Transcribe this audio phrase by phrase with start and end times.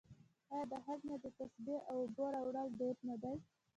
[0.53, 3.35] آیا د حج نه د تسبیح او اوبو راوړل دود نه دی؟